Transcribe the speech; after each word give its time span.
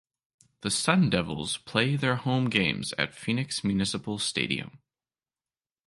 The 0.61 0.71
Sun 0.71 1.11
Devils 1.11 1.57
play 1.57 1.95
their 1.95 2.15
home 2.15 2.49
games 2.49 2.91
at 2.97 3.13
Phoenix 3.13 3.63
Municipal 3.63 4.17
Stadium. 4.17 4.79